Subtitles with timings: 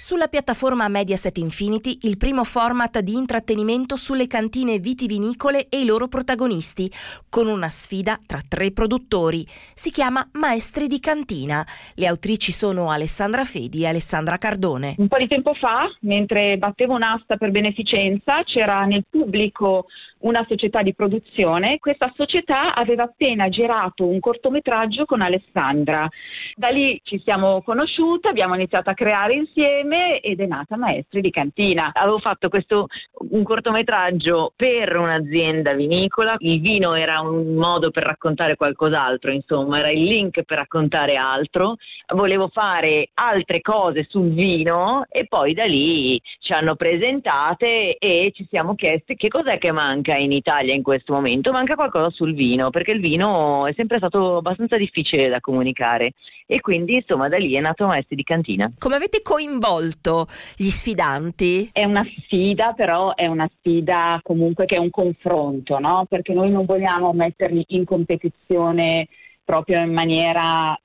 [0.00, 6.06] Sulla piattaforma Mediaset Infinity il primo format di intrattenimento sulle cantine vitivinicole e i loro
[6.06, 6.88] protagonisti,
[7.28, 9.44] con una sfida tra tre produttori.
[9.74, 11.66] Si chiama Maestri di Cantina.
[11.96, 14.94] Le autrici sono Alessandra Fedi e Alessandra Cardone.
[14.98, 19.86] Un po' di tempo fa, mentre battevo un'asta per beneficenza, c'era nel pubblico
[20.20, 21.78] una società di produzione.
[21.78, 26.08] Questa società aveva appena girato un cortometraggio con Alessandra.
[26.54, 31.30] Da lì ci siamo conosciute, abbiamo iniziato a creare insieme ed è nata Maestri di
[31.30, 31.90] Cantina.
[31.92, 32.86] Avevo fatto questo
[33.30, 36.34] un cortometraggio per un'azienda vinicola.
[36.38, 41.76] Il vino era un modo per raccontare qualcos'altro, insomma, era il link per raccontare altro.
[42.14, 48.46] Volevo fare altre cose sul vino e poi da lì ci hanno presentate e ci
[48.48, 52.34] siamo chiesti che cos'è che manca manca in Italia in questo momento, manca qualcosa sul
[52.34, 56.12] vino, perché il vino è sempre stato abbastanza difficile da comunicare
[56.46, 58.72] e quindi insomma da lì è nato Maestri di Cantina.
[58.78, 61.70] Come avete coinvolto gli sfidanti?
[61.72, 66.06] È una sfida, però è una sfida comunque che è un confronto, no?
[66.08, 69.08] Perché noi non vogliamo metterli in competizione
[69.44, 70.78] proprio in maniera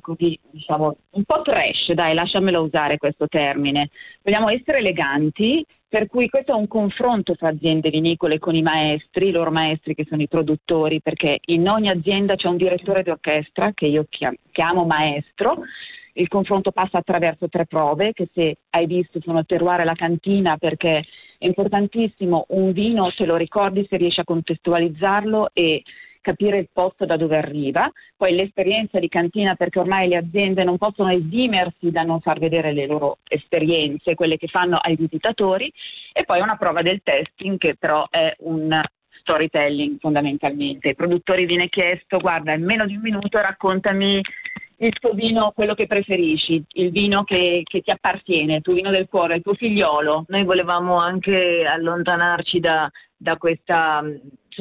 [0.00, 3.90] così, diciamo, un po' trash, dai, lasciamelo usare questo termine.
[4.22, 9.26] Vogliamo essere eleganti, per cui questo è un confronto tra aziende vinicole con i maestri,
[9.26, 13.72] i loro maestri che sono i produttori, perché in ogni azienda c'è un direttore d'orchestra
[13.74, 14.06] che io
[14.52, 15.62] chiamo maestro.
[16.12, 19.94] Il confronto passa attraverso tre prove che se hai visto sono il terroir e la
[19.94, 21.04] cantina perché
[21.38, 25.82] è importantissimo un vino se lo ricordi se riesci a contestualizzarlo e
[26.20, 30.78] capire il posto da dove arriva, poi l'esperienza di cantina perché ormai le aziende non
[30.78, 35.72] possono esimersi da non far vedere le loro esperienze, quelle che fanno ai visitatori,
[36.12, 38.80] e poi una prova del testing che però è un
[39.20, 40.90] storytelling fondamentalmente.
[40.90, 44.20] I produttori viene chiesto, guarda, in meno di un minuto raccontami
[44.82, 48.90] il tuo vino, quello che preferisci, il vino che, che, ti appartiene, il tuo vino
[48.90, 50.24] del cuore, il tuo figliolo.
[50.28, 54.02] Noi volevamo anche allontanarci da, da questa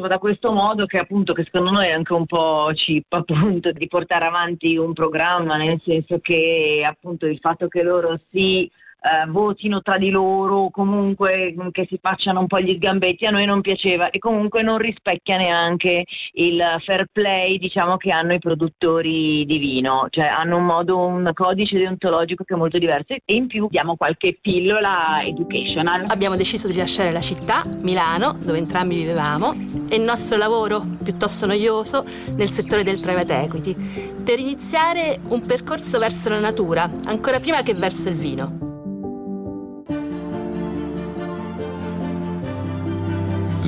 [0.07, 3.87] da questo modo che appunto che secondo noi è anche un po' chip appunto di
[3.87, 8.71] portare avanti un programma nel senso che appunto il fatto che loro si
[9.01, 13.45] eh, votino tra di loro, comunque che si facciano un po' gli sgambetti, a noi
[13.45, 19.45] non piaceva e comunque non rispecchia neanche il fair play diciamo, che hanno i produttori
[19.45, 23.47] di vino, cioè hanno un modo, un codice deontologico che è molto diverso e in
[23.47, 26.05] più diamo qualche pillola educational.
[26.07, 29.53] Abbiamo deciso di lasciare la città, Milano, dove entrambi vivevamo,
[29.89, 32.03] e il nostro lavoro, piuttosto noioso,
[32.35, 33.75] nel settore del private equity,
[34.23, 38.68] per iniziare un percorso verso la natura, ancora prima che verso il vino.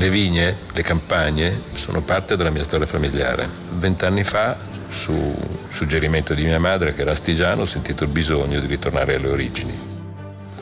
[0.02, 3.48] Le vigne, le campagne sono parte della mia storia familiare.
[3.74, 4.58] Vent'anni fa,
[4.90, 5.14] su
[5.70, 9.80] suggerimento di mia madre che era astigiano, ho sentito il bisogno di ritornare alle origini.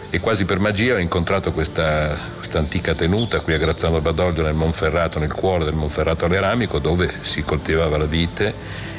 [0.10, 4.56] E quasi per magia ho incontrato questa, questa antica tenuta qui a Grazzano Badoglio nel
[4.56, 8.54] Monferrato, nel cuore del Monferrato all'Eramico, dove si coltivava la vite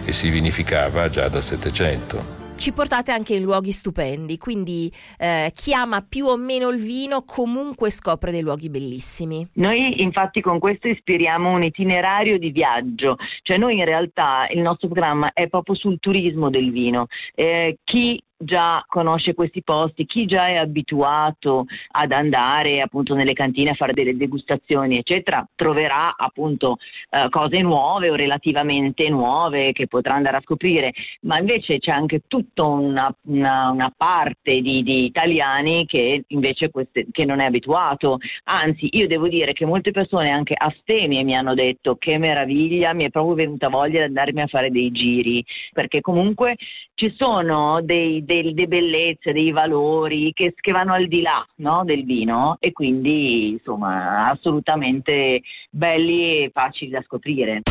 [0.06, 5.72] e si vinificava già dal Settecento ci portate anche in luoghi stupendi, quindi eh, chi
[5.72, 9.48] ama più o meno il vino comunque scopre dei luoghi bellissimi.
[9.54, 14.88] Noi infatti con questo ispiriamo un itinerario di viaggio, cioè noi in realtà il nostro
[14.88, 17.06] programma è proprio sul turismo del vino.
[17.34, 23.70] Eh, chi già conosce questi posti, chi già è abituato ad andare appunto nelle cantine
[23.70, 26.78] a fare delle degustazioni, eccetera, troverà appunto
[27.10, 30.92] eh, cose nuove o relativamente nuove che potrà andare a scoprire,
[31.22, 37.06] ma invece c'è anche tutta una, una, una parte di, di, italiani che invece queste,
[37.12, 38.18] che non è abituato.
[38.44, 43.04] Anzi, io devo dire che molte persone anche astemie mi hanno detto che meraviglia, mi
[43.04, 46.56] è proprio venuta voglia di andarmi a fare dei giri, perché comunque
[46.94, 52.04] ci sono dei delle bellezze, dei valori che, che vanno al di là no, del
[52.04, 55.40] vino e quindi insomma assolutamente
[55.70, 57.62] belli e facili da scoprire.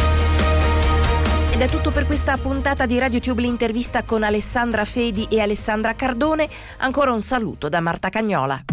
[1.52, 6.48] Ed è tutto per questa puntata di RadioTube l'intervista con Alessandra Fedi e Alessandra Cardone.
[6.78, 8.69] Ancora un saluto da Marta Cagnola.